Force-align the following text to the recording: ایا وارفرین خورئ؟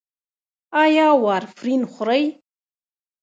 ایا 0.83 1.07
وارفرین 1.23 1.81
خورئ؟ 1.93 2.23